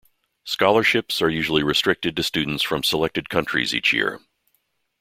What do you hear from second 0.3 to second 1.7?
Scholarships are usually